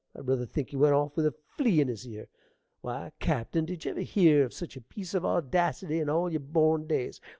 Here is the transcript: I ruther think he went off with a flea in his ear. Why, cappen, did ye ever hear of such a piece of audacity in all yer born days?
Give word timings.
I 0.15 0.21
ruther 0.21 0.47
think 0.47 0.71
he 0.71 0.77
went 0.77 0.95
off 0.95 1.15
with 1.15 1.27
a 1.27 1.31
flea 1.55 1.79
in 1.79 1.87
his 1.87 2.07
ear. 2.07 2.27
Why, 2.81 3.11
cappen, 3.19 3.65
did 3.65 3.85
ye 3.85 3.91
ever 3.91 4.01
hear 4.01 4.43
of 4.43 4.51
such 4.51 4.75
a 4.75 4.81
piece 4.81 5.13
of 5.13 5.23
audacity 5.23 5.99
in 5.99 6.09
all 6.09 6.31
yer 6.33 6.39
born 6.39 6.87
days? 6.87 7.21